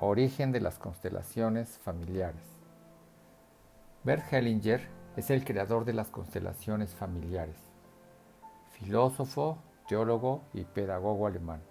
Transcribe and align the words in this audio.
Origen 0.00 0.50
de 0.50 0.60
las 0.60 0.80
constelaciones 0.80 1.78
familiares. 1.78 2.42
Bert 4.02 4.24
Hellinger 4.32 4.88
es 5.16 5.30
el 5.30 5.44
creador 5.44 5.84
de 5.84 5.92
las 5.92 6.08
constelaciones 6.08 6.92
familiares, 6.96 7.56
filósofo, 8.72 9.58
teólogo 9.86 10.42
y 10.52 10.64
pedagogo 10.64 11.28
alemán. 11.28 11.62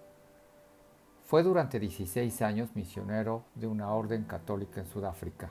Fue 1.26 1.42
durante 1.42 1.78
16 1.78 2.40
años 2.40 2.74
misionero 2.74 3.44
de 3.54 3.66
una 3.66 3.92
orden 3.92 4.24
católica 4.24 4.80
en 4.80 4.86
Sudáfrica. 4.86 5.50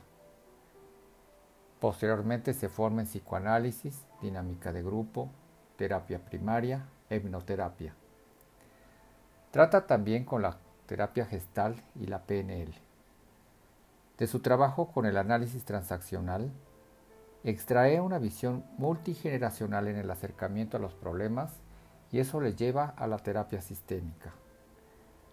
Posteriormente 1.79 2.55
se 2.55 2.69
forma 2.69 3.01
en 3.01 3.07
psicoanálisis, 3.07 4.03
dinámica 4.19 4.73
de 4.73 4.81
grupo, 4.81 5.29
terapia 5.75 6.25
primaria, 6.25 6.87
hipnoterapia. 7.11 7.93
Trata 9.51 9.85
también 9.85 10.25
con 10.25 10.41
la 10.41 10.57
terapia 10.85 11.25
gestal 11.25 11.83
y 11.95 12.07
la 12.07 12.23
PNL. 12.23 12.73
De 14.17 14.27
su 14.27 14.39
trabajo 14.39 14.91
con 14.91 15.05
el 15.05 15.17
análisis 15.17 15.65
transaccional, 15.65 16.51
extrae 17.43 17.99
una 17.99 18.19
visión 18.19 18.63
multigeneracional 18.77 19.87
en 19.87 19.97
el 19.97 20.09
acercamiento 20.09 20.77
a 20.77 20.79
los 20.79 20.93
problemas 20.93 21.51
y 22.11 22.19
eso 22.19 22.39
le 22.39 22.55
lleva 22.55 22.93
a 22.95 23.07
la 23.07 23.17
terapia 23.17 23.61
sistémica. 23.61 24.33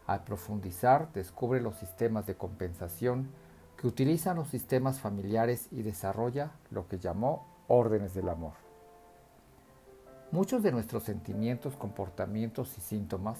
Al 0.06 0.24
profundizar, 0.24 1.12
descubre 1.12 1.60
los 1.60 1.76
sistemas 1.76 2.26
de 2.26 2.34
compensación 2.34 3.28
que 3.76 3.86
utilizan 3.86 4.36
los 4.36 4.48
sistemas 4.48 4.98
familiares 4.98 5.68
y 5.70 5.82
desarrolla 5.82 6.50
lo 6.70 6.88
que 6.88 6.98
llamó 6.98 7.46
órdenes 7.68 8.14
del 8.14 8.28
amor. 8.28 8.54
Muchos 10.32 10.62
de 10.62 10.72
nuestros 10.72 11.04
sentimientos, 11.04 11.76
comportamientos 11.76 12.76
y 12.78 12.80
síntomas 12.80 13.38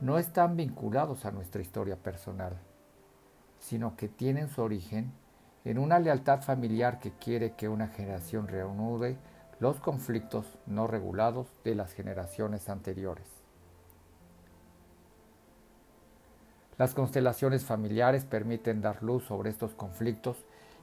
no 0.00 0.18
están 0.18 0.56
vinculados 0.56 1.24
a 1.24 1.30
nuestra 1.30 1.62
historia 1.62 1.96
personal, 1.96 2.58
sino 3.58 3.96
que 3.96 4.08
tienen 4.08 4.48
su 4.48 4.62
origen 4.62 5.12
en 5.64 5.78
una 5.78 5.98
lealtad 5.98 6.42
familiar 6.42 7.00
que 7.00 7.12
quiere 7.12 7.54
que 7.54 7.68
una 7.68 7.88
generación 7.88 8.46
reanude 8.46 9.16
los 9.58 9.80
conflictos 9.80 10.58
no 10.66 10.86
regulados 10.86 11.48
de 11.64 11.74
las 11.74 11.92
generaciones 11.92 12.68
anteriores. 12.68 13.26
Las 16.78 16.94
constelaciones 16.94 17.64
familiares 17.64 18.26
permiten 18.26 18.82
dar 18.82 19.02
luz 19.02 19.24
sobre 19.24 19.48
estos 19.48 19.74
conflictos 19.74 20.36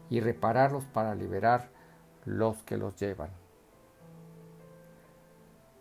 y 0.10 0.22
repararlos 0.22 0.86
para 0.86 1.14
liberar 1.14 1.70
los 2.26 2.64
que 2.64 2.78
los 2.78 2.96
llevan. 2.96 3.30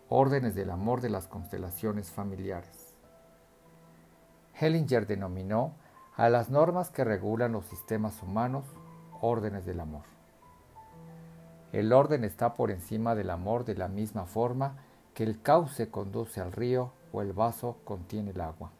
Órdenes 0.09 0.53
del 0.53 0.69
amor 0.69 1.01
de 1.01 1.09
las 1.09 1.27
constelaciones 1.27 2.11
familiares. 2.11 2.92
Hellinger 4.63 5.05
denominó 5.05 5.73
a 6.15 6.29
las 6.29 6.49
normas 6.49 6.89
que 6.89 7.03
regulan 7.03 7.51
los 7.51 7.65
sistemas 7.65 8.23
humanos 8.23 8.63
órdenes 9.19 9.65
del 9.65 9.81
amor. 9.81 10.03
El 11.73 11.91
orden 11.91 12.23
está 12.23 12.53
por 12.53 12.71
encima 12.71 13.13
del 13.13 13.29
amor 13.29 13.65
de 13.65 13.75
la 13.75 13.87
misma 13.87 14.25
forma 14.25 14.77
que 15.13 15.23
el 15.23 15.41
cauce 15.41 15.89
conduce 15.89 16.39
al 16.39 16.51
río 16.51 16.93
o 17.11 17.21
el 17.21 17.33
vaso 17.33 17.77
contiene 17.83 18.31
el 18.31 18.41
agua. 18.41 18.71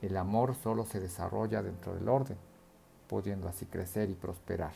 El 0.00 0.16
amor 0.16 0.54
solo 0.54 0.84
se 0.84 1.00
desarrolla 1.00 1.62
dentro 1.62 1.94
del 1.94 2.08
orden, 2.08 2.36
pudiendo 3.08 3.48
así 3.48 3.66
crecer 3.66 4.10
y 4.10 4.14
prosperar. 4.14 4.74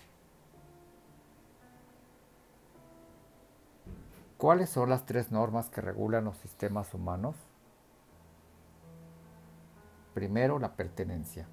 ¿Cuáles 4.36 4.70
son 4.70 4.88
las 4.88 5.04
tres 5.04 5.30
normas 5.30 5.68
que 5.68 5.82
regulan 5.82 6.24
los 6.24 6.38
sistemas 6.38 6.92
humanos? 6.94 7.36
Primero, 10.20 10.58
la 10.58 10.76
pertenencia. 10.76 11.48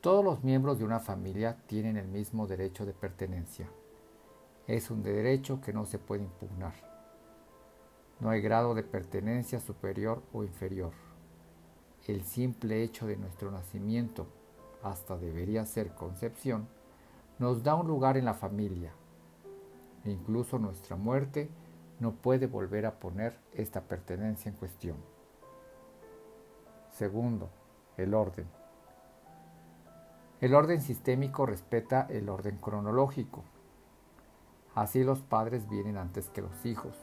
Todos 0.00 0.24
los 0.24 0.44
miembros 0.44 0.78
de 0.78 0.84
una 0.84 1.00
familia 1.00 1.56
tienen 1.66 1.96
el 1.96 2.06
mismo 2.06 2.46
derecho 2.46 2.86
de 2.86 2.92
pertenencia. 2.92 3.68
Es 4.68 4.88
un 4.88 5.02
derecho 5.02 5.60
que 5.60 5.72
no 5.72 5.84
se 5.84 5.98
puede 5.98 6.22
impugnar. 6.22 6.74
No 8.20 8.30
hay 8.30 8.40
grado 8.40 8.76
de 8.76 8.84
pertenencia 8.84 9.58
superior 9.58 10.22
o 10.32 10.44
inferior. 10.44 10.92
El 12.06 12.22
simple 12.22 12.84
hecho 12.84 13.08
de 13.08 13.16
nuestro 13.16 13.50
nacimiento, 13.50 14.28
hasta 14.84 15.16
debería 15.16 15.66
ser 15.66 15.92
concepción, 15.96 16.68
nos 17.40 17.64
da 17.64 17.74
un 17.74 17.88
lugar 17.88 18.16
en 18.16 18.26
la 18.26 18.34
familia. 18.34 18.92
incluso 20.04 20.60
nuestra 20.60 20.94
muerte 20.94 21.50
no 21.98 22.12
puede 22.12 22.46
volver 22.46 22.86
a 22.86 23.00
poner 23.00 23.40
esta 23.54 23.80
pertenencia 23.80 24.48
en 24.48 24.56
cuestión. 24.56 25.13
Segundo, 26.94 27.50
el 27.96 28.14
orden. 28.14 28.46
El 30.40 30.54
orden 30.54 30.80
sistémico 30.80 31.44
respeta 31.44 32.06
el 32.08 32.28
orden 32.28 32.58
cronológico. 32.58 33.42
Así 34.76 35.02
los 35.02 35.20
padres 35.20 35.68
vienen 35.68 35.96
antes 35.96 36.28
que 36.28 36.40
los 36.40 36.64
hijos. 36.64 36.94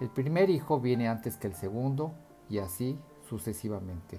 El 0.00 0.08
primer 0.08 0.48
hijo 0.48 0.80
viene 0.80 1.10
antes 1.10 1.36
que 1.36 1.46
el 1.46 1.54
segundo 1.54 2.14
y 2.48 2.60
así 2.60 2.98
sucesivamente. 3.28 4.18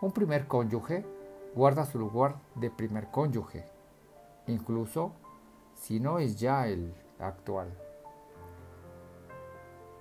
Un 0.00 0.12
primer 0.12 0.46
cónyuge 0.46 1.04
guarda 1.52 1.84
su 1.84 1.98
lugar 1.98 2.36
de 2.54 2.70
primer 2.70 3.10
cónyuge, 3.10 3.64
incluso 4.46 5.10
si 5.74 5.98
no 5.98 6.20
es 6.20 6.38
ya 6.38 6.68
el 6.68 6.94
actual. 7.18 7.85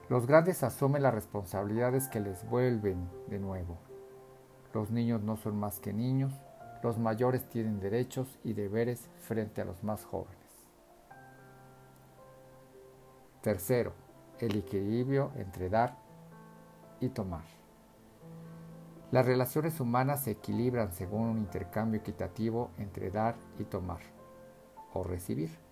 Los 0.07 0.27
grandes 0.27 0.61
asumen 0.61 1.01
las 1.01 1.15
responsabilidades 1.15 2.07
que 2.09 2.19
les 2.19 2.47
vuelven 2.47 3.09
de 3.27 3.39
nuevo. 3.39 3.79
Los 4.71 4.91
niños 4.91 5.23
no 5.23 5.35
son 5.35 5.59
más 5.59 5.79
que 5.79 5.93
niños, 5.93 6.31
los 6.83 6.99
mayores 6.99 7.49
tienen 7.49 7.79
derechos 7.79 8.37
y 8.43 8.53
deberes 8.53 9.09
frente 9.17 9.61
a 9.61 9.65
los 9.65 9.83
más 9.83 10.05
jóvenes. 10.05 10.37
Tercero, 13.41 13.93
el 14.39 14.55
equilibrio 14.55 15.31
entre 15.37 15.69
dar 15.69 15.97
y 16.99 17.09
tomar. 17.09 17.43
Las 19.11 19.25
relaciones 19.25 19.79
humanas 19.79 20.23
se 20.23 20.31
equilibran 20.31 20.91
según 20.91 21.29
un 21.29 21.37
intercambio 21.39 21.99
equitativo 21.99 22.69
entre 22.77 23.09
dar 23.09 23.35
y 23.57 23.63
tomar, 23.63 24.01
o 24.93 25.03
recibir. 25.03 25.64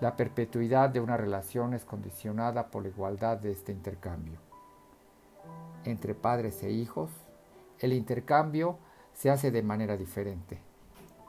La 0.00 0.16
perpetuidad 0.16 0.90
de 0.90 1.00
una 1.00 1.16
relación 1.16 1.74
es 1.74 1.84
condicionada 1.84 2.68
por 2.68 2.84
la 2.84 2.88
igualdad 2.88 3.36
de 3.38 3.50
este 3.50 3.72
intercambio. 3.72 4.38
Entre 5.84 6.14
padres 6.14 6.62
e 6.62 6.70
hijos, 6.70 7.10
el 7.80 7.92
intercambio 7.92 8.78
se 9.12 9.28
hace 9.30 9.50
de 9.50 9.62
manera 9.62 9.96
diferente. 9.96 10.60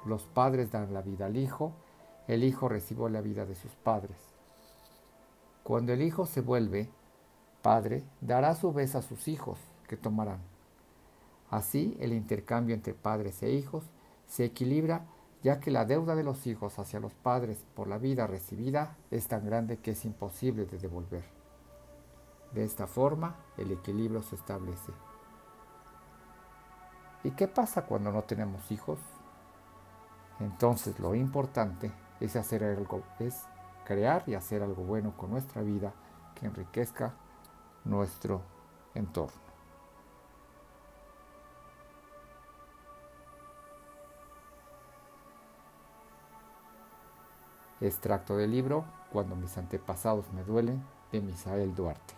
Los 0.05 0.23
padres 0.27 0.71
dan 0.71 0.93
la 0.93 1.01
vida 1.01 1.25
al 1.25 1.37
hijo, 1.37 1.73
el 2.27 2.43
hijo 2.43 2.69
recibe 2.69 3.09
la 3.09 3.21
vida 3.21 3.47
de 3.47 3.55
sus 3.55 3.71
padres. 3.71 4.17
Cuando 5.63 5.91
el 5.91 6.03
hijo 6.03 6.27
se 6.27 6.41
vuelve 6.41 6.89
padre, 7.63 8.03
dará 8.21 8.49
a 8.49 8.55
su 8.55 8.71
vez 8.71 8.93
a 8.93 9.01
sus 9.01 9.27
hijos, 9.27 9.57
que 9.87 9.97
tomarán. 9.97 10.39
Así, 11.49 11.97
el 11.99 12.13
intercambio 12.13 12.75
entre 12.75 12.93
padres 12.93 13.41
e 13.41 13.49
hijos 13.51 13.83
se 14.27 14.45
equilibra 14.45 15.05
ya 15.41 15.59
que 15.59 15.71
la 15.71 15.85
deuda 15.85 16.15
de 16.15 16.23
los 16.23 16.47
hijos 16.47 16.77
hacia 16.79 16.99
los 16.99 17.13
padres 17.13 17.65
por 17.75 17.87
la 17.87 17.97
vida 17.97 18.27
recibida 18.27 18.97
es 19.09 19.27
tan 19.27 19.45
grande 19.45 19.77
que 19.77 19.91
es 19.91 20.05
imposible 20.05 20.65
de 20.65 20.77
devolver. 20.77 21.23
De 22.51 22.63
esta 22.63 22.87
forma, 22.87 23.35
el 23.57 23.71
equilibrio 23.71 24.21
se 24.21 24.35
establece. 24.35 24.91
¿Y 27.23 27.31
qué 27.31 27.47
pasa 27.47 27.85
cuando 27.85 28.11
no 28.11 28.23
tenemos 28.23 28.71
hijos? 28.71 28.99
Entonces 30.39 30.99
lo 30.99 31.15
importante 31.15 31.91
es 32.19 32.35
hacer 32.35 32.63
algo, 32.63 33.03
es 33.19 33.43
crear 33.85 34.23
y 34.27 34.35
hacer 34.35 34.63
algo 34.63 34.83
bueno 34.83 35.15
con 35.17 35.31
nuestra 35.31 35.61
vida 35.61 35.93
que 36.35 36.45
enriquezca 36.45 37.13
nuestro 37.85 38.41
entorno. 38.95 39.48
Extracto 47.81 48.35
del 48.35 48.51
libro 48.51 48.83
Cuando 49.11 49.35
mis 49.35 49.57
antepasados 49.57 50.25
me 50.33 50.43
duelen 50.43 50.83
de 51.11 51.21
Misael 51.21 51.73
Duarte. 51.75 52.13